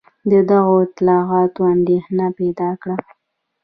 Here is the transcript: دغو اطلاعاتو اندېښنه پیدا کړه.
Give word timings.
دغو 0.49 0.73
اطلاعاتو 0.85 1.61
اندېښنه 1.75 2.25
پیدا 2.39 2.69
کړه. 2.81 2.95